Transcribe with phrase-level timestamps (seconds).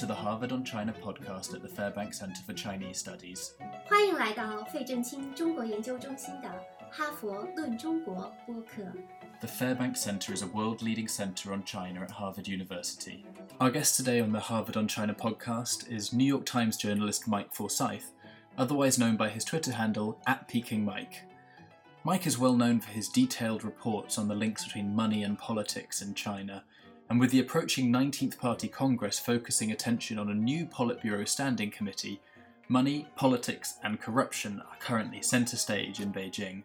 [0.00, 3.52] to the Harvard on China podcast at the Fairbanks Center for Chinese Studies.
[3.86, 6.48] 欢迎来到费正清中国研究中心的
[6.90, 8.82] 哈佛论中国播客。
[9.40, 13.24] The Fairbanks Center is a world leading center on China at Harvard University.
[13.58, 17.54] Our guest today on the Harvard on China podcast is New York Times journalist Mike
[17.54, 18.12] Forsyth,
[18.56, 21.22] otherwise known by his Twitter handle at Peking Mike.
[22.02, 26.02] Mike is well known for his detailed reports on the links between money and politics
[26.02, 26.64] in China,
[27.11, 32.21] and with the approaching 19th Party Congress focusing attention on a new Politburo Standing Committee,
[32.69, 36.63] money, politics, and corruption are currently centre stage in Beijing.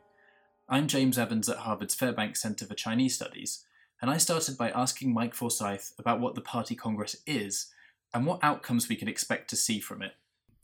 [0.68, 3.64] I'm James Evans at Harvard's Fairbanks Center for Chinese Studies,
[4.00, 7.74] and I started by asking Mike Forsyth about what the Party Congress is
[8.14, 10.12] and what outcomes we can expect to see from it.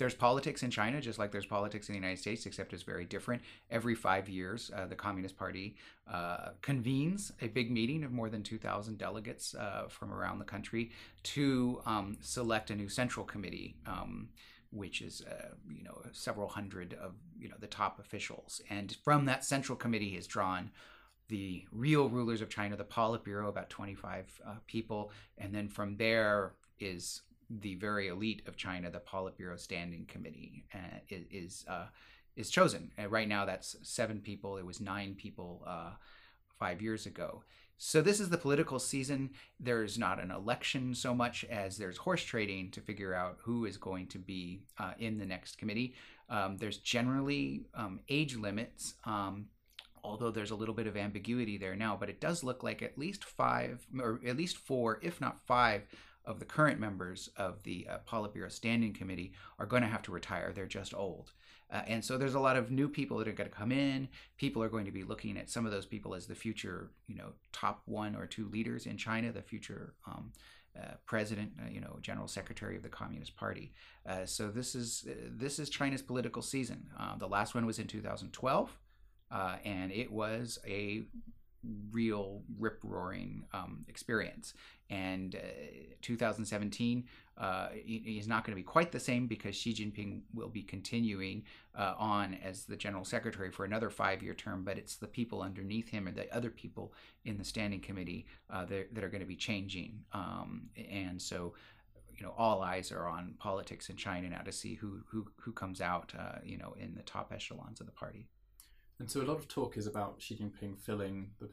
[0.02, 3.04] There's politics in China, just like there's politics in the United States, except it's very
[3.04, 3.40] different.
[3.70, 5.76] Every five years, uh, the Communist Party
[6.12, 10.90] uh, convenes a big meeting of more than 2,000 delegates uh, from around the country
[11.22, 13.76] to um, select a new central committee.
[13.86, 14.30] Um,
[14.72, 19.26] which is uh, you know several hundred of you know the top officials, and from
[19.26, 20.72] that central committee is drawn
[21.28, 26.54] the real rulers of China, the Politburo, about 25 uh, people, and then from there
[26.80, 27.20] is
[27.60, 31.86] the very elite of China, the Politburo Standing Committee, uh, is uh,
[32.36, 32.90] is chosen.
[32.96, 34.56] And right now, that's seven people.
[34.56, 35.92] It was nine people uh,
[36.58, 37.42] five years ago.
[37.76, 39.30] So this is the political season.
[39.58, 43.76] There's not an election so much as there's horse trading to figure out who is
[43.76, 45.94] going to be uh, in the next committee.
[46.28, 48.94] Um, there's generally um, age limits.
[49.04, 49.46] Um,
[50.04, 52.98] although there's a little bit of ambiguity there now, but it does look like at
[52.98, 55.82] least five, or at least four, if not five,
[56.24, 60.12] of the current members of the uh, Politburo Standing Committee are going to have to
[60.12, 60.52] retire.
[60.52, 61.32] They're just old.
[61.70, 64.08] Uh, and so there's a lot of new people that are going to come in.
[64.36, 67.16] People are going to be looking at some of those people as the future, you
[67.16, 70.32] know, top one or two leaders in China, the future um,
[70.78, 73.72] uh, president, uh, you know, general secretary of the Communist Party.
[74.06, 76.88] Uh, so this is this is China's political season.
[76.98, 78.78] Uh, the last one was in 2012,
[79.30, 81.04] uh, and it was a
[81.90, 84.54] real rip roaring um, experience.
[84.90, 85.38] And uh,
[86.02, 87.04] 2017
[87.38, 91.44] uh, is not going to be quite the same because Xi Jinping will be continuing
[91.74, 95.40] uh, on as the general secretary for another five year term, but it's the people
[95.40, 96.92] underneath him and the other people
[97.24, 100.00] in the standing committee uh, that, that, are going to be changing.
[100.12, 101.54] Um, and so
[102.16, 105.52] you know all eyes are on politics in China now to see who who who
[105.52, 108.28] comes out uh, you know in the top echelons of the party.
[109.02, 111.48] And so a lot of talk is about Xi Jinping filling the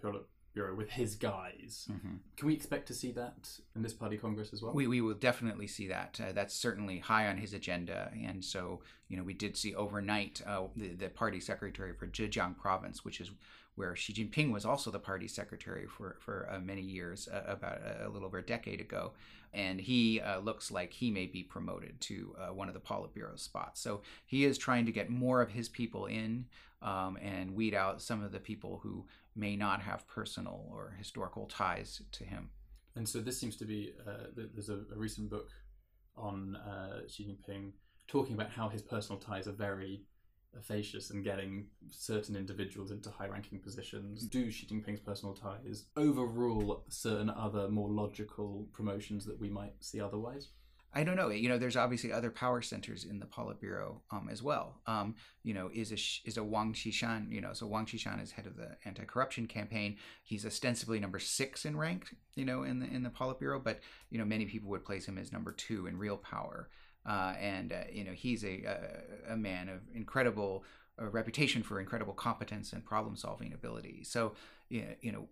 [0.60, 1.88] Politburo with his guys.
[1.92, 2.16] Mm-hmm.
[2.38, 4.74] Can we expect to see that in this party congress as well?
[4.74, 6.20] We, we will definitely see that.
[6.22, 8.12] Uh, that's certainly high on his agenda.
[8.26, 12.58] And so, you know, we did see overnight uh, the, the party secretary for Zhejiang
[12.58, 13.32] province, which is
[13.76, 17.78] where Xi Jinping was also the party secretary for, for uh, many years, uh, about
[17.78, 19.14] a, a, little over a decade ago.
[19.54, 23.40] And he uh, looks like he may be promoted to uh, one of the Politburo
[23.40, 23.80] spots.
[23.82, 26.46] So he is trying to get more of his people in
[26.82, 29.06] um, and weed out some of the people who
[29.40, 32.50] may not have personal or historical ties to him.
[32.96, 35.50] And so this seems to be uh, there's a, a, recent book
[36.18, 37.72] on uh, Xi Jinping
[38.08, 40.02] talking about how his personal ties are very
[40.58, 44.26] efficacious in getting certain individuals into high-ranking positions.
[44.26, 50.02] Do Xi Jinping's personal ties overrule certain other more logical promotions that we might see
[50.02, 50.50] otherwise?
[50.94, 51.30] I don't know.
[51.30, 54.82] You know, there's obviously other power centers in the Politburo um, as well.
[54.88, 57.32] Um, you know, is a is a Wang Qishan.
[57.32, 59.98] You know, so Wang Qishan is head of the anti-corruption campaign.
[60.24, 62.16] He's ostensibly number six in rank.
[62.36, 63.80] You know, in the in the Politburo, but
[64.10, 66.70] you know, many people would place him as number two in real power.
[67.06, 70.64] Uh, and uh, you know, he's a a, a man of incredible
[71.00, 74.04] uh, reputation for incredible competence and problem-solving ability.
[74.04, 74.34] So,
[74.70, 75.28] you know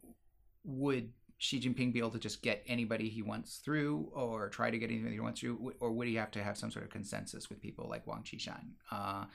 [0.67, 4.77] would Xi Jinping be able to just get anybody he wants through, or try to
[4.77, 7.49] get anybody he wants through, or would he have to have some sort of consensus
[7.49, 8.71] with people like Wang Qishan?
[8.91, 9.25] Uh,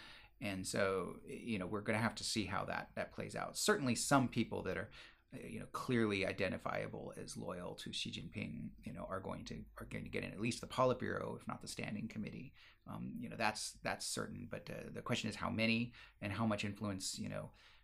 [0.41, 3.57] and so, you know, we're going to have to see how that that plays out.
[3.57, 4.91] Certainly, some people that are,
[5.49, 9.87] you know, clearly identifiable as loyal to Xi Jinping, you know, are going to are
[9.87, 12.53] going to get in at least the Politburo, if not the Standing Committee.
[12.91, 14.49] Um, you know, that's that's certain.
[14.51, 17.82] But uh, the question is how many and how much influence, you know uh,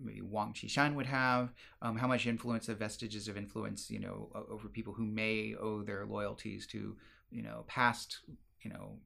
[0.00, 1.52] maybe Wang Qishan would have,
[1.82, 5.82] um, how much influence, of vestiges of influence, you know, over people who may owe
[5.82, 6.96] their loyalties to,
[7.30, 8.20] you know, past,
[8.62, 8.98] you know,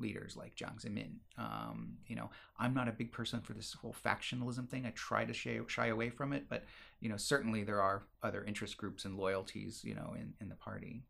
[0.00, 1.16] leaders like Jiang Zemin.
[1.38, 4.86] Um, you know, I'm not a big person for this whole factionalism thing.
[4.86, 6.64] I try to shy, shy away from it, but
[7.00, 10.56] you know, certainly there are other interest groups and loyalties, you know, in, in the
[10.56, 11.02] party.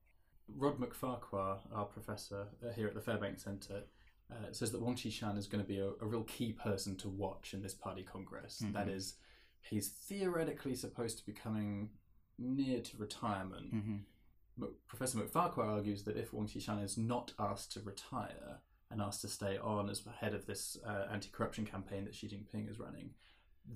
[0.56, 3.84] Rod MacFarquhar, our professor here at the Fairbanks Centre,
[4.30, 7.08] uh, says that Wang Qishan is going to be a, a, real key person to
[7.08, 8.60] watch in this party congress.
[8.62, 8.72] Mm-hmm.
[8.72, 9.14] That is,
[9.60, 11.90] he's theoretically supposed to be coming
[12.38, 13.74] near to retirement.
[13.74, 14.64] Mm-hmm.
[14.88, 18.60] Professor MacFarquhar argues that if Wang Qishan is not asked to retire
[18.90, 22.70] and asked to stay on as head of this uh, anti-corruption campaign that Xi Jinping
[22.70, 23.10] is running,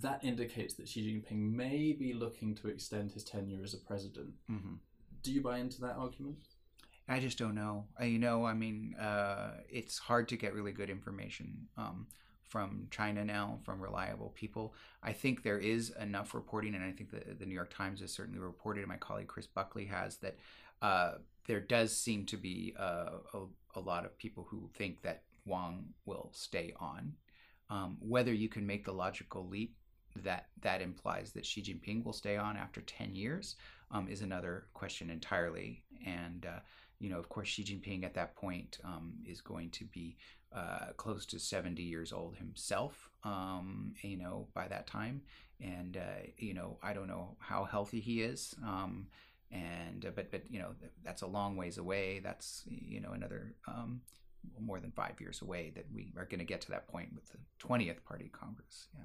[0.00, 4.34] that indicates that Xi Jinping may be looking to extend his tenure as a president.
[4.50, 4.74] Mm-hmm.
[5.22, 6.38] Do you buy into that argument?
[7.08, 7.86] I just don't know.
[8.02, 12.06] You know, I mean, uh, it's hard to get really good information um,
[12.48, 14.74] from China now, from reliable people.
[15.02, 18.12] I think there is enough reporting, and I think the, the New York Times has
[18.12, 20.36] certainly reported, and my colleague Chris Buckley has, that
[20.82, 21.12] uh,
[21.46, 23.40] there does seem to be uh, a,
[23.76, 27.14] a, lot of people who think that Wang will stay on.
[27.70, 29.74] Um, whether you can make the logical leap
[30.24, 33.56] that that implies that Xi Jinping will stay on after 10 years
[33.90, 35.82] um, is another question entirely.
[36.04, 36.60] And, uh,
[37.00, 40.16] you know, of course, Xi Jinping at that point um, is going to be
[40.54, 45.22] uh, close to 70 years old himself, um, you know, by that time.
[45.60, 48.54] And, uh, you know, I don't know how healthy he is.
[48.64, 49.06] Um,
[49.50, 50.70] and, uh, but, but, you know,
[51.04, 52.20] that's a long ways away.
[52.20, 54.00] That's, you know, another um,
[54.60, 57.28] more than five years away that we are going to get to that point with
[57.30, 58.88] the 20th Party Congress.
[58.94, 59.04] Yeah.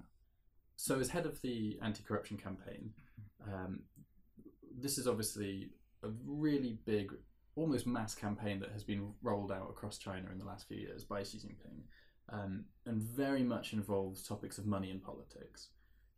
[0.76, 2.92] So, as head of the anti corruption campaign,
[3.46, 3.82] um,
[4.78, 5.70] this is obviously
[6.04, 7.14] a really big,
[7.56, 11.04] almost mass campaign that has been rolled out across China in the last few years
[11.04, 11.82] by Xi Jinping,
[12.30, 15.70] um, and very much involves topics of money and politics.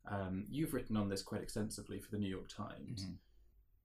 [0.10, 3.04] Um, you've written on this quite extensively for the New York Times.
[3.04, 3.14] Mm-hmm.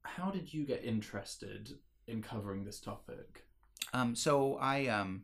[0.02, 1.70] How did you get interested
[2.06, 3.44] in covering this topic?
[3.92, 5.22] Um, so I um,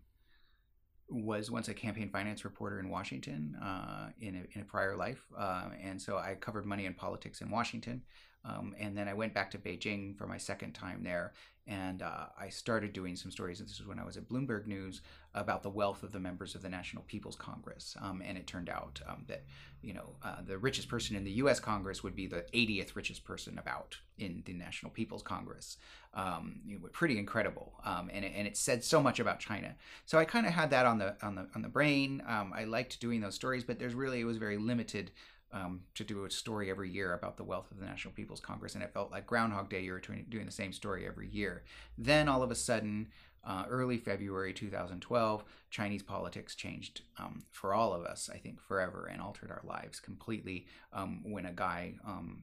[1.08, 5.24] was once a campaign finance reporter in Washington uh, in, a, in a prior life.
[5.38, 8.02] Uh, and so I covered money and politics in Washington.
[8.46, 11.32] Um, and then I went back to Beijing for my second time there,
[11.66, 13.58] and uh, I started doing some stories.
[13.58, 15.00] And this was when I was at Bloomberg News
[15.34, 17.96] about the wealth of the members of the National People's Congress.
[18.00, 19.44] Um, and it turned out um, that
[19.82, 21.58] you know uh, the richest person in the U.S.
[21.58, 25.78] Congress would be the 80th richest person about in the National People's Congress.
[26.14, 26.60] Um,
[26.92, 29.74] pretty incredible, um, and it, and it said so much about China.
[30.06, 32.22] So I kind of had that on the on the on the brain.
[32.28, 35.10] Um, I liked doing those stories, but there's really it was very limited
[35.52, 38.74] um, to do a story every year about the wealth of the National People's Congress,
[38.74, 39.80] and it felt like Groundhog Day.
[39.80, 41.64] You were doing the same story every year.
[41.96, 43.08] Then all of a sudden,
[43.44, 49.08] uh, early February 2012, Chinese politics changed um, for all of us, I think, forever,
[49.10, 50.66] and altered our lives completely.
[50.92, 52.42] Um, when a guy um,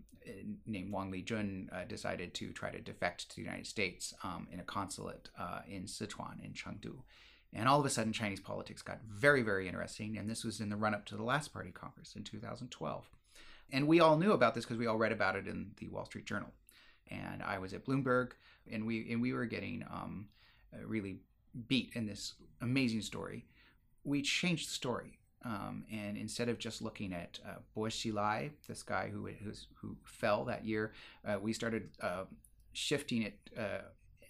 [0.66, 4.60] named Wang Lijun uh, decided to try to defect to the United States um, in
[4.60, 6.96] a consulate uh, in Sichuan in Chengdu.
[7.56, 10.18] And all of a sudden, Chinese politics got very, very interesting.
[10.18, 13.10] And this was in the run up to the last party Congress in 2012.
[13.72, 16.06] And we all knew about this because we all read about it in the Wall
[16.06, 16.50] Street Journal.
[17.10, 18.32] And I was at Bloomberg,
[18.72, 20.28] and we and we were getting um,
[20.86, 21.18] really
[21.68, 23.46] beat in this amazing story.
[24.04, 28.84] We changed the story, um, and instead of just looking at uh, Bo Xilai, this
[28.84, 29.30] guy who
[29.76, 30.94] who fell that year,
[31.28, 32.24] uh, we started uh,
[32.72, 33.82] shifting it, uh,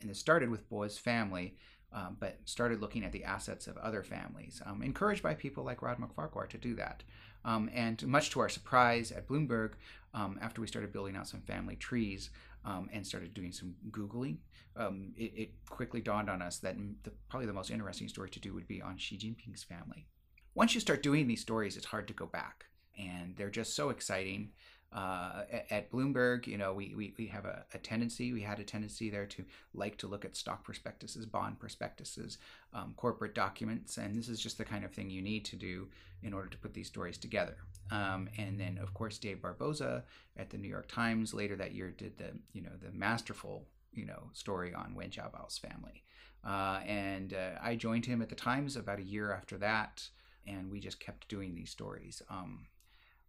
[0.01, 1.55] and it started with Bo's family
[1.93, 5.81] um, but started looking at the assets of other families, um, encouraged by people like
[5.81, 7.03] Rod MacFarquhar to do that.
[7.45, 9.73] Um, and much to our surprise at Bloomberg,
[10.13, 12.29] um, after we started building out some family trees
[12.65, 14.37] um, and started doing some Googling,
[14.75, 18.39] um, it, it, quickly dawned on us that the, probably the most interesting story to
[18.39, 20.07] do would be on Xi Jinping's family.
[20.55, 22.65] Once you start doing these stories, it's hard to go back.
[22.97, 24.51] And they're just so exciting
[24.93, 28.63] uh, at Bloomberg, you know, we, we, we have a, a, tendency, we had a
[28.63, 32.37] tendency there to like to look at stock prospectuses, bond prospectuses,
[32.73, 35.87] um, corporate documents, and this is just the kind of thing you need to do
[36.21, 37.57] in order to put these stories together.
[37.89, 40.03] Um, and then, of course, Dave Barboza
[40.37, 44.05] at the New York Times later that year did the, you know, the masterful, you
[44.05, 46.03] know, story on Wen Jiabao's family.
[46.45, 50.07] Uh, and uh, I joined him at the Times about a year after that,
[50.45, 52.21] and we just kept doing these stories.
[52.29, 52.67] Um,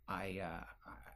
[0.08, 0.64] I uh,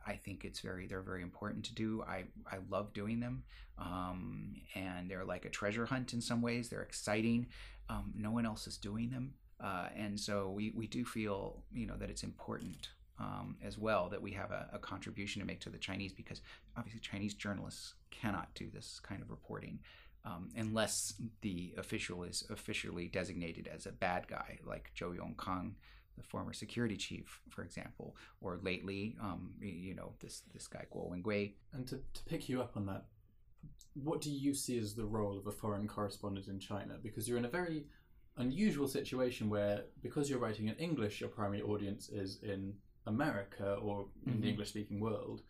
[0.07, 2.03] I think it's very they're very important to do.
[2.09, 3.43] I I love doing them,
[3.79, 6.69] um, and they're like a treasure hunt in some ways.
[6.69, 7.47] They're exciting.
[7.91, 11.87] Um, no one else is doing them, uh, and so we we do feel you
[11.87, 12.89] know that it's important
[13.21, 16.41] um, as well that we have a, a, contribution to make to the Chinese because
[16.77, 19.79] obviously Chinese journalists cannot do this kind of reporting.
[20.25, 25.73] Um, unless the official is officially designated as a bad guy, like Zhou Yongkang,
[26.19, 31.11] the former security chief, for example, or lately, um, you know, this this guy Guo
[31.11, 31.55] Wengui.
[31.73, 33.05] And to, to pick you up on that,
[33.95, 36.97] what do you see as the role of a foreign correspondent in China?
[37.03, 37.87] Because you're in a very
[38.37, 42.75] unusual situation where, because you're writing in English, your primary audience is in
[43.07, 44.43] America or in mm-hmm.
[44.43, 45.43] the English speaking world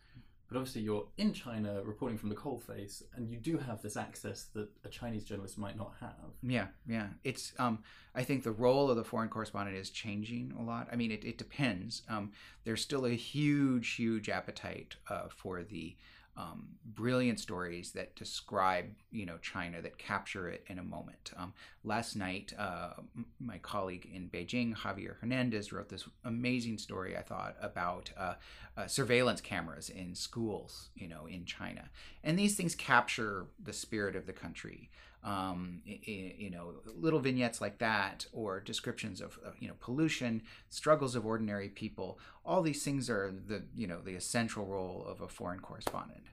[0.49, 4.45] but obviously you're in China reporting from the coalface, and you do have this access
[4.55, 6.33] that a Chinese journalist might not have.
[6.43, 7.09] Yeah, yeah.
[7.23, 7.81] It's um,
[8.15, 10.89] I think the role of the foreign correspondent is changing a lot.
[10.91, 12.03] I mean, it, it depends.
[12.09, 12.33] Um,
[12.65, 15.97] there's still a huge, huge appetite uh, for the
[16.39, 21.33] um, brilliant stories that describe you know China that capture it in a moment.
[21.37, 21.53] Um,
[21.83, 22.93] last night, uh,
[23.41, 27.17] my colleague in Beijing, Javier Hernandez, wrote this amazing story.
[27.17, 28.35] I thought about uh,
[28.77, 31.91] uh, surveillance cameras in schools, you know, in China,
[32.23, 34.91] and these things capture the spirit of the country.
[35.25, 41.27] Um, you know, little vignettes like that, or descriptions of, you know pollution, struggles of
[41.27, 42.19] ordinary people.
[42.45, 46.25] All these things are the you know the essential role of a foreign correspondent.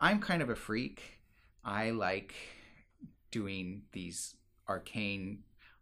[0.00, 1.20] I'm kind of a freak.
[1.64, 2.34] I like
[3.30, 4.36] doing these
[4.68, 5.40] arcane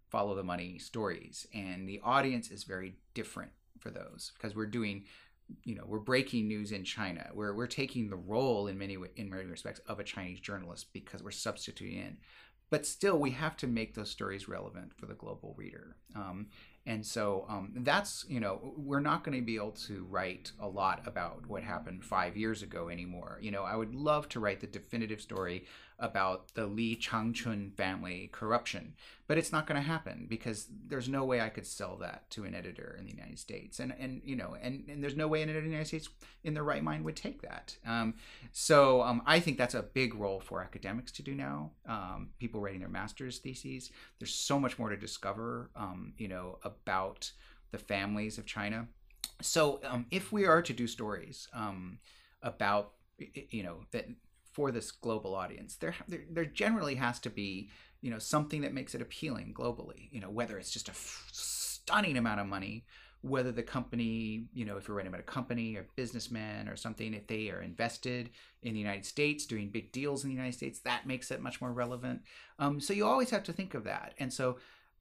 [0.09, 5.05] follow the money stories and the audience is very different for those because we're doing
[5.65, 9.29] you know we're breaking news in China we're we're taking the role in many in
[9.29, 12.17] many respects of a Chinese journalist because we're substituting in
[12.71, 16.47] but still we have to make those stories relevant for the global reader um,
[16.89, 20.69] and so um, that's, you know, we're not going to be able to write a
[20.69, 23.39] lot about what happened five years ago anymore.
[23.43, 25.65] You know, I would love to write the definitive story
[25.99, 28.95] about the Li Changchun family corruption,
[29.27, 32.45] but it's not going to happen because there's no way I could sell that to
[32.45, 35.43] an editor in the United States, and and you know, and, and there's no way
[35.43, 36.09] an editor in the United States
[36.45, 37.77] in their right mind would take that.
[37.87, 38.15] Um,
[38.53, 41.73] so um, I think that's a big role for academics to do now.
[41.87, 43.91] Um, people writing their master's theses.
[44.19, 47.31] There's so much more to discover, um, you know, about
[47.73, 48.87] the families of China.
[49.43, 51.99] So um, if we are to do stories um,
[52.43, 52.93] about
[53.51, 54.07] you know that
[54.57, 55.77] for this global audience.
[55.77, 57.69] There, there, there generally has to be,
[58.07, 60.09] you know, something that makes it appealing globally.
[60.13, 62.85] You know, whether it's just a f- stunning amount of money,
[63.23, 67.15] whether the company, you know, if you're writing about a company or businessman or something,
[67.15, 68.31] if they are invested
[68.63, 71.61] in the United States, doing big deals in the United States, that makes it much
[71.61, 72.23] more relevant.
[72.61, 74.15] Um, so you always have to think of that.
[74.21, 74.59] And so,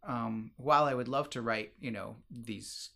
[0.07, 2.89] um, while I would love to write, you know, these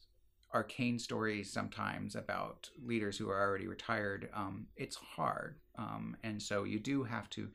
[0.55, 5.59] arcane stories sometimes about leaders who are already retired, um, it's hard.
[5.77, 7.49] Um, and so you do have to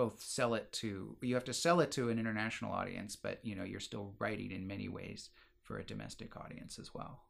[0.00, 3.54] both sell it to you have to sell it to an international audience, but you
[3.54, 5.28] know you're still writing in many ways
[5.62, 7.24] for a domestic audience as well.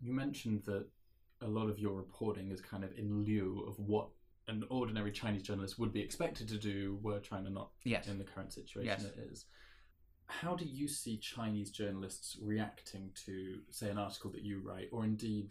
[0.00, 0.86] You mentioned that
[1.42, 4.08] a lot of your reporting is kind of in lieu of what
[4.48, 8.06] an ordinary Chinese journalist would be expected to do were China not yes.
[8.06, 9.04] in the current situation yes.
[9.04, 9.44] it is
[10.28, 15.04] how do you see Chinese journalists reacting to, say, an article that you write, or
[15.04, 15.50] indeed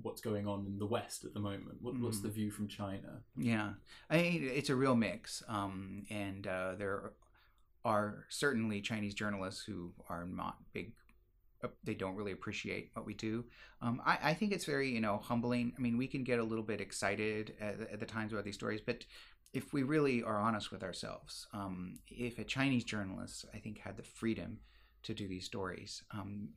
[0.00, 1.78] what's going on in the West at the moment?
[1.80, 2.00] What, mm.
[2.02, 3.20] What's the view from China?
[3.36, 3.70] Yeah,
[4.08, 7.12] I mean, it's a real mix, um, and uh, there
[7.84, 10.92] are certainly Chinese journalists who are not big.
[11.62, 13.44] Uh, they don't really appreciate what we do.
[13.80, 15.72] Um, I, I, think it's very, you know, humbling.
[15.76, 18.54] I mean, we can get a little bit excited at, at the times about these
[18.54, 19.04] stories, but
[19.52, 23.96] if we really are honest with ourselves, um, if a Chinese journalist, I think, had
[23.96, 24.58] the freedom
[25.02, 26.50] to do these stories, um,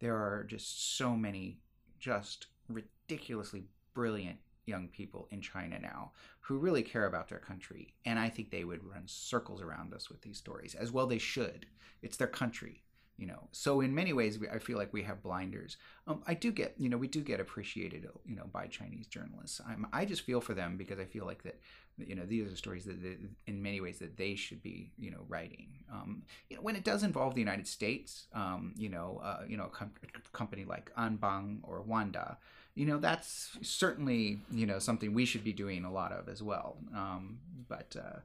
[0.00, 1.58] there are just so many
[1.98, 7.94] just ridiculously brilliant young people in China now who really care about their country.
[8.04, 11.18] And I think they would run circles around us with these stories, as well they
[11.18, 11.66] should.
[12.02, 12.82] It's their country
[13.18, 16.52] you know so in many ways i feel like we have blinders um, i do
[16.52, 20.22] get you know we do get appreciated you know by chinese journalists I'm, i just
[20.22, 21.58] feel for them because i feel like that
[21.98, 25.10] you know these are stories that, that in many ways that they should be you
[25.10, 29.20] know writing um, you know when it does involve the united states um, you know
[29.22, 29.92] uh, you know a, com-
[30.32, 32.36] company like anbang or wanda
[32.74, 36.42] you know that's certainly you know something we should be doing a lot of as
[36.42, 38.18] well um, but uh,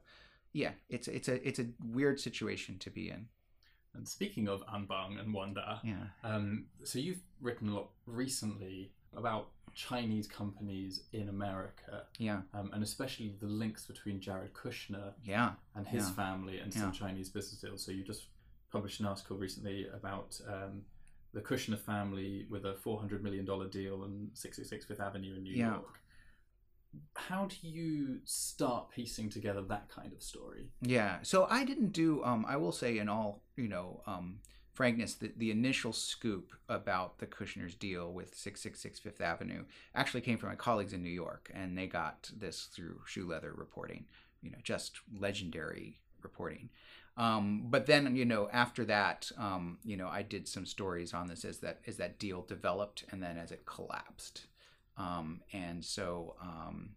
[0.52, 3.26] yeah it's it's a it's a weird situation to be in
[3.94, 5.94] and speaking of Anbang and Wanda, yeah.
[6.24, 12.82] Um, so you've written a lot recently about Chinese companies in America, yeah, um, and
[12.82, 16.14] especially the links between Jared Kushner, yeah, and his yeah.
[16.14, 17.84] family and some Chinese business deals.
[17.84, 18.26] So you just
[18.70, 20.82] published an article recently about um,
[21.34, 25.42] the Kushner family with a four hundred million dollar deal on 666 Fifth Avenue in
[25.42, 25.70] New yeah.
[25.70, 26.00] York
[27.14, 30.68] how do you start piecing together that kind of story?
[30.80, 32.22] Yeah, so I didn't do.
[32.24, 34.40] Um, I will say, in all you know, um,
[34.74, 40.38] frankness, the, the initial scoop about the Kushner's deal with 666 Fifth Avenue actually came
[40.38, 44.06] from my colleagues in New York, and they got this through shoe leather reporting.
[44.42, 46.68] You know, just legendary reporting.
[47.16, 51.28] Um, but then, you know, after that, um, you know, I did some stories on
[51.28, 54.46] this as that as that deal developed, and then as it collapsed.
[54.96, 56.90] Um, and so um,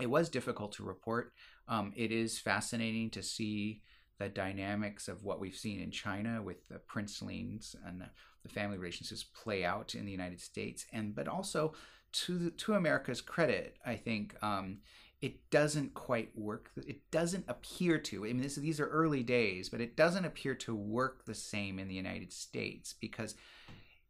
[0.00, 1.32] it was difficult to report.
[1.68, 3.82] Um, it is fascinating to see
[4.18, 8.08] the dynamics of what we've seen in China with the princelings and the,
[8.42, 10.86] the family relationships play out in the United States.
[10.92, 11.74] And but also
[12.12, 14.78] to the, to America's credit, I think um,
[15.20, 16.70] it doesn't quite work.
[16.76, 18.24] It doesn't appear to.
[18.24, 21.78] I mean, this, these are early days, but it doesn't appear to work the same
[21.78, 23.34] in the United States because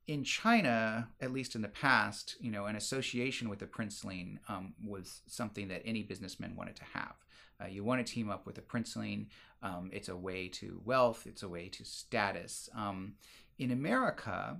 [0.08, 4.72] in China, at least in the past, you know, an association with a princeling um,
[4.82, 7.14] was something that any businessman wanted to have.
[7.62, 9.26] Uh, you want to team up with a princeling.
[9.62, 11.26] Um, it's a way to wealth.
[11.26, 12.70] It's a way to status.
[12.74, 13.14] Um,
[13.58, 14.56] in America,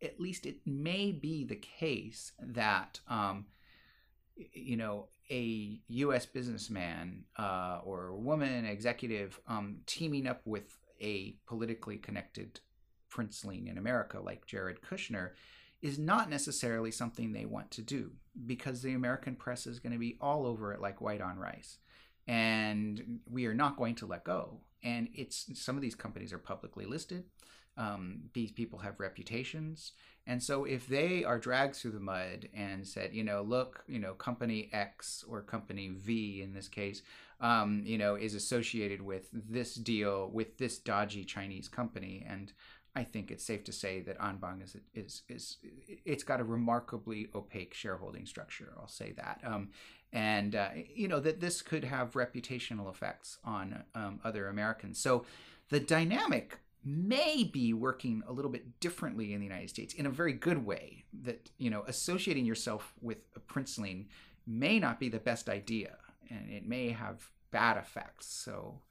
[0.00, 3.46] at least it may be the case that um,
[4.36, 6.26] you know a U.S.
[6.26, 12.60] businessman uh, or woman executive um, teaming up with a politically connected
[13.14, 15.30] princeling in America like Jared Kushner
[15.82, 18.12] is not necessarily something they want to do
[18.46, 21.78] because the American press is going to be all over it like white on rice.
[22.26, 24.60] And we are not going to let go.
[24.82, 27.24] And it's some of these companies are publicly listed.
[27.76, 29.92] Um, these people have reputations.
[30.26, 33.98] And so if they are dragged through the mud and said, you know, look, you
[33.98, 37.02] know, company X or company V in this case,
[37.40, 42.24] um, you know, is associated with this deal with this dodgy Chinese company.
[42.26, 42.52] And
[42.96, 45.56] I think it's safe to say that Anbang is is is
[46.04, 48.72] it's got a remarkably opaque shareholding structure.
[48.78, 49.70] I'll say that, um,
[50.12, 55.00] and uh, you know that this could have reputational effects on um, other Americans.
[55.00, 55.24] So
[55.70, 60.10] the dynamic may be working a little bit differently in the United States in a
[60.10, 61.04] very good way.
[61.24, 64.06] That you know associating yourself with a princeling
[64.46, 65.96] may not be the best idea,
[66.30, 68.26] and it may have bad effects.
[68.26, 68.82] So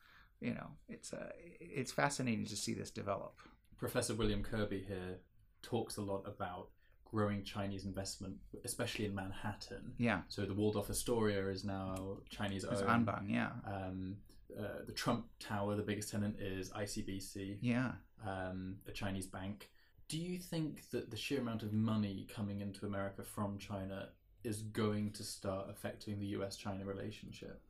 [0.42, 1.32] you know it's uh,
[1.62, 3.40] it's fascinating to see this develop.
[3.84, 5.18] Professor William Kirby here
[5.62, 6.70] talks a lot about
[7.04, 9.92] growing Chinese investment, especially in Manhattan.
[9.98, 10.22] Yeah.
[10.30, 13.06] So the Waldorf Astoria is now Chinese It's owned.
[13.06, 13.50] Anbang, yeah.
[13.68, 14.16] Um,
[14.58, 17.92] uh, the Trump Tower, the biggest tenant is ICBC, Yeah.
[18.26, 19.70] um, a Chinese bank.
[20.08, 24.12] Do you think that the sheer amount of money coming into America from China
[24.46, 27.62] is going to start affecting the US-China relationship?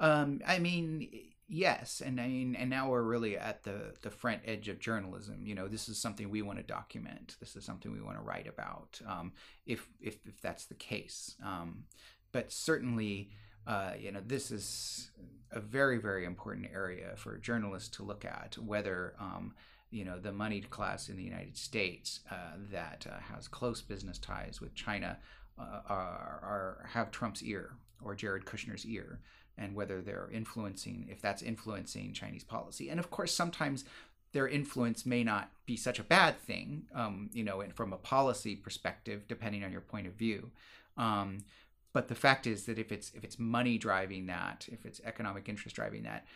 [0.00, 1.08] Um, I mean,
[1.48, 5.46] yes, and I mean, and now we're really at the the front edge of journalism.
[5.46, 7.36] You know, this is something we want to document.
[7.40, 9.00] This is something we want to write about.
[9.06, 9.32] Um,
[9.66, 11.84] if if if that's the case, um,
[12.32, 13.30] but certainly,
[13.66, 15.10] uh, you know, this is
[15.52, 19.14] a very very important area for journalists to look at whether.
[19.18, 19.54] Um,
[19.90, 24.18] you know the moneyed class in the United States uh, that uh, has close business
[24.18, 25.18] ties with China
[25.56, 29.20] uh, are, are have Trump's ear or Jared Kushner's ear,
[29.56, 32.88] and whether they're influencing if that's influencing Chinese policy.
[32.88, 33.84] And of course, sometimes
[34.32, 37.96] their influence may not be such a bad thing, um, you know, and from a
[37.96, 40.50] policy perspective, depending on your point of view.
[40.96, 41.44] Um,
[41.92, 45.48] but the fact is that if it's if it's money driving that, if it's economic
[45.48, 46.26] interest driving that,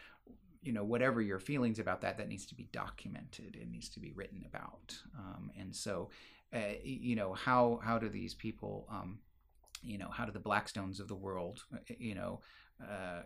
[0.63, 3.57] you know, whatever your feelings about that, that needs to be documented.
[3.61, 4.97] It needs to be written about.
[5.19, 6.11] Um, and so,
[6.55, 9.19] uh, you know, how how do these people, um,
[9.83, 12.41] you know, how do the Blackstones of the world, uh, you know,
[12.83, 13.23] uh,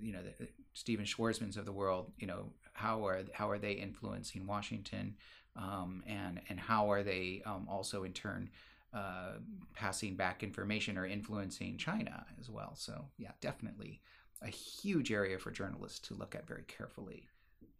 [0.00, 3.72] you know, the Stephen Schwarzmans of the world, you know, how are how are they
[3.72, 5.16] influencing Washington,
[5.56, 8.50] um, and and how are they um, also in turn
[8.94, 9.32] uh,
[9.74, 12.74] passing back information or influencing China as well?
[12.74, 14.00] So yeah, definitely
[14.42, 17.28] a huge area for journalists to look at very carefully.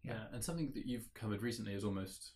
[0.03, 0.13] Yeah.
[0.13, 0.23] Yeah.
[0.33, 2.33] and something that you've covered recently is almost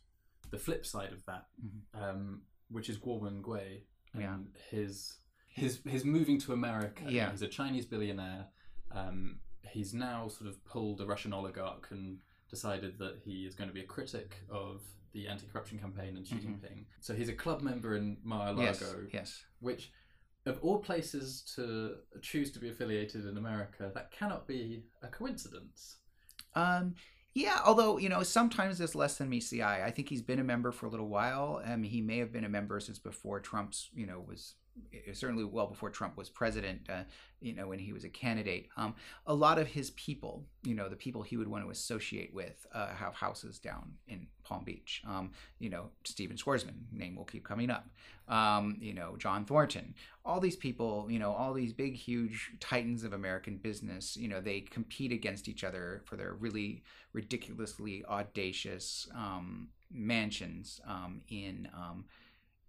[0.50, 1.82] the flip side of that, Mhm.
[2.02, 4.38] um, which is Guo Wengui and Yeah.
[4.72, 5.20] his
[5.56, 7.04] his his moving to America.
[7.08, 7.32] Yeah.
[7.32, 8.48] he's a Chinese billionaire.
[8.92, 13.70] Um, he's now sort of pulled a Russian oligarch and decided that he is going
[13.70, 14.82] to be a critic of
[15.14, 16.42] the anti-corruption campaign and Xi Mhm.
[16.60, 16.86] Jinping.
[17.00, 19.46] So he's a club member in Mar-a-Lago, Yes, yes.
[19.60, 19.92] which
[20.46, 25.98] of all places to choose to be affiliated in America, that cannot be a coincidence.
[26.54, 26.96] Um,
[27.34, 29.86] yeah, although you know sometimes it's less than meets the eye.
[29.86, 31.62] I think he's been a member for a little while.
[31.66, 34.56] Um, he may have been a member since before Trump's, you know, was
[35.14, 36.90] certainly well before Trump was president.
[36.90, 37.04] Uh,
[37.46, 38.70] you know, when he was a candidate.
[38.76, 38.96] Um,
[39.28, 42.66] a lot of his people, you know, the people he would want to associate with,
[42.74, 45.04] uh, have houses down in Palm Beach.
[45.08, 47.88] Um, you know, Stephen Schwarzman, name will keep coming up.
[48.28, 49.94] Um, you know, John Thornton.
[50.26, 54.18] All these people, you know, all these big, huge titans of American business.
[54.18, 56.82] You know, they compete against each other for their really
[57.14, 62.06] ridiculously audacious um, mansions um, in um,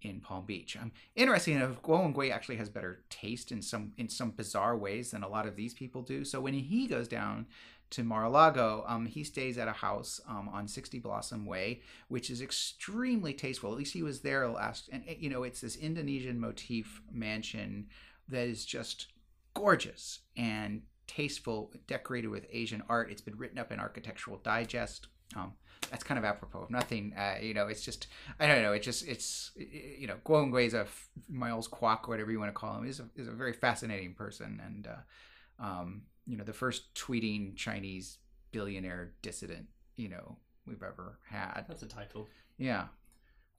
[0.03, 0.77] in Palm Beach.
[0.77, 5.23] Um, interesting enough, Wengui actually has better taste in some in some bizarre ways than
[5.23, 6.25] a lot of these people do.
[6.25, 7.47] So when he goes down
[7.91, 12.43] to Mar-a-Lago, um, he stays at a house um, on 60 Blossom Way, which is
[12.43, 13.71] extremely tasteful.
[13.71, 17.87] At least he was there last, and you know, it's this Indonesian motif mansion
[18.29, 19.07] that is just
[19.55, 23.11] gorgeous and tasteful, decorated with Asian art.
[23.11, 25.07] It's been written up in Architectural Digest.
[25.35, 25.55] Um,
[25.91, 27.15] that's kind of apropos of nothing.
[27.17, 28.09] Uh, you know, it's just
[28.41, 28.73] I don't know.
[28.73, 30.87] It just it's you know, Guo Wengui is a
[31.29, 34.61] Miles Kwok, whatever you want to call him, is a, is a very fascinating person,
[34.65, 38.19] and uh, um, you know, the first tweeting Chinese
[38.53, 40.37] billionaire dissident you know
[40.67, 41.65] we've ever had.
[41.69, 42.27] That's a title.
[42.59, 42.87] Yeah,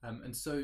[0.04, 0.64] Um, and so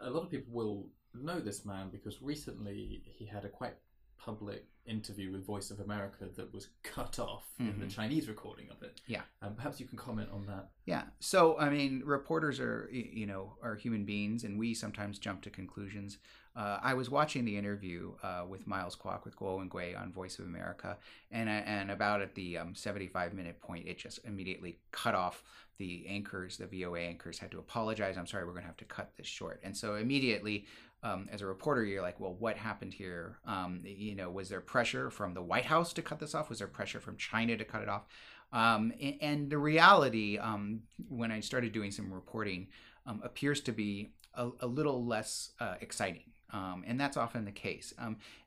[0.00, 3.74] a lot of people will know this man because recently he had a quite
[4.18, 7.90] public interview with Voice of America that was cut off in the Mhm.
[7.94, 9.00] Chinese recording of it.
[9.06, 9.22] Yeah.
[9.40, 10.70] Um, perhaps you can comment on that.
[10.84, 11.04] Yeah.
[11.20, 15.50] So, I mean, reporters are, you know, are human beings, and we sometimes jump to
[15.50, 16.18] conclusions.
[16.54, 20.38] Uh, I was watching the interview uh, with Miles Kwok with Guo Wengui on Voice
[20.38, 20.98] of America,
[21.30, 25.42] and and about at the um, 75 minute point, it just immediately cut off.
[25.78, 28.16] The anchors, the VOA anchors, had to apologize.
[28.16, 29.58] I'm sorry, we're going to have to cut this short.
[29.64, 30.66] And so immediately,
[31.04, 33.38] um, as a reporter, you're like, well, what happened here?
[33.46, 36.48] Um, you know, was there pressure from the White House to cut this off?
[36.48, 38.06] Was there pressure from China to cut it off?
[38.52, 42.68] Um, a- and the reality, um, when I started doing some reporting,
[43.06, 46.24] um, appears to be a, a little less uh, exciting.
[46.50, 47.92] Um, and that's often the case.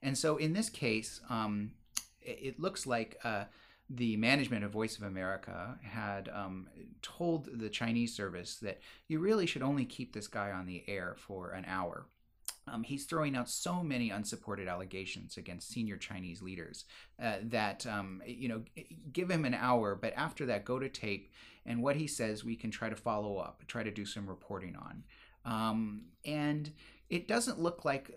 [0.02, 1.22] And so in this case,
[2.22, 3.46] it, it looks like uh,
[3.90, 6.68] the management of Voice of America had um,
[7.02, 11.16] told the Chinese service that you really should only keep this guy on the air
[11.18, 12.06] for an hour.
[12.68, 16.86] Um, he's throwing out so many unsupported allegations against senior Chinese leaders
[17.22, 18.64] uh, that um, you know
[19.12, 21.32] give him an hour, but after that, go to tape,
[21.66, 24.76] and what he says we can try to follow up, try to do some reporting
[24.76, 25.04] on,
[25.46, 26.72] um, and
[27.10, 28.12] it doesn't look like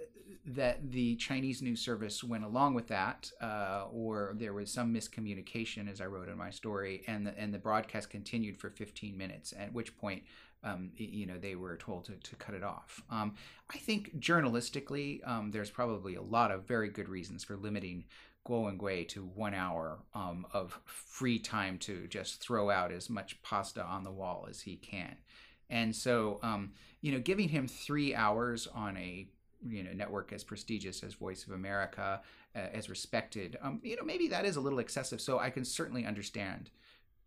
[0.46, 5.90] that the Chinese news service went along with that, uh, or there was some miscommunication,
[5.90, 9.53] as I wrote in my story, and the, and the broadcast continued for 15 minutes.
[9.59, 10.22] At which point,
[10.64, 13.03] um, you know, they were told to, to cut it off.
[13.11, 13.35] Um,
[13.72, 18.05] I think journalistically, um, there's probably a lot of very good reasons for limiting
[18.46, 23.42] Guo Wengui to one hour um, of free time to just throw out as much
[23.42, 25.16] pasta on the wall as he can.
[25.68, 29.29] And so, um, you know, giving him three hours on a
[29.66, 32.20] you know network as prestigious as Voice of America,
[32.55, 35.20] uh, as respected, um, you know, maybe that is a little excessive.
[35.20, 36.70] So I can certainly understand,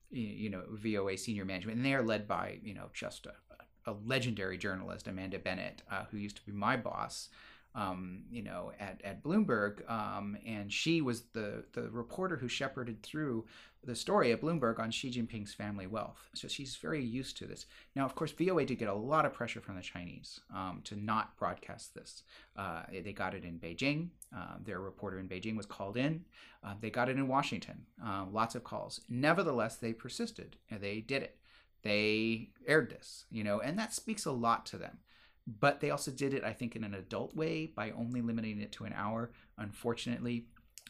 [0.09, 3.95] you know, VOA senior management, and they are led by you know just a, a
[4.05, 7.29] legendary journalist, Amanda Bennett, uh, who used to be my boss.
[7.75, 13.01] Um, you know, at, at Bloomberg, um, and she was the the reporter who shepherded
[13.01, 13.45] through
[13.85, 16.29] the story at Bloomberg on Xi Jinping's family wealth.
[16.33, 17.65] So she's very used to this.
[17.95, 20.95] Now, of course, VOA did get a lot of pressure from the Chinese um, to
[20.95, 22.23] not broadcast this.
[22.55, 24.09] Uh, they got it in Beijing.
[24.35, 26.23] Uh, their reporter in Beijing was called in.
[26.63, 27.85] Uh, they got it in Washington.
[28.03, 29.01] Uh, lots of calls.
[29.09, 31.37] Nevertheless, they persisted and they did it.
[31.83, 34.99] They aired this, you know, and that speaks a lot to them.
[35.45, 38.71] But they also did it, I think, in an adult way by only limiting it
[38.73, 39.31] to an hour.
[39.57, 40.45] Unfortunately,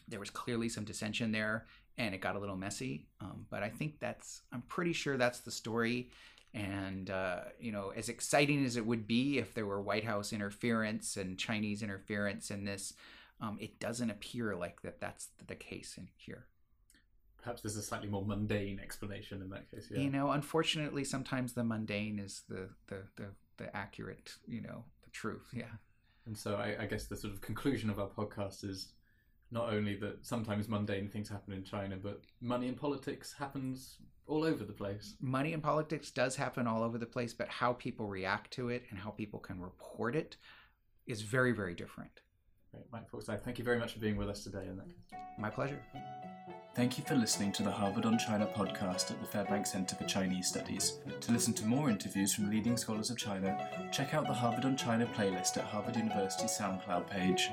[0.06, 3.06] there was clearly some dissension there and it got a little messy.
[3.20, 6.10] Um, but I think that's, I'm pretty sure that's the story.
[6.52, 10.32] And, uh, you know, as exciting as it would be if there were White House
[10.32, 12.94] interference and Chinese interference in this,
[13.40, 16.46] um, it doesn't appear like that that's the case in here.
[17.38, 19.88] Perhaps there's a slightly more mundane explanation in that case.
[19.90, 20.00] Yeah.
[20.00, 25.10] You know, unfortunately, sometimes the mundane is the, the, the, the accurate, you know, the
[25.10, 25.46] truth.
[25.52, 25.64] Yeah.
[26.26, 28.92] And so I, I guess the sort of conclusion of our podcast is
[29.50, 34.42] not only that sometimes mundane things happen in China, but money in politics happens all
[34.42, 35.16] over the place.
[35.20, 38.84] money in politics does happen all over the place, but how people react to it
[38.90, 40.38] and how people can report it
[41.06, 42.22] is very, very different.
[42.72, 42.86] Great.
[42.90, 44.66] Mike Forsyth, thank you very much for being with us today.
[44.66, 45.20] In that case.
[45.38, 45.80] My pleasure.
[46.74, 50.02] Thank you for listening to the Harvard on China podcast at the Fairbanks Center for
[50.06, 50.98] Chinese Studies.
[51.20, 53.56] To listen to more interviews from leading scholars of China,
[53.92, 57.50] check out the Harvard on China playlist at Harvard University's SoundCloud page.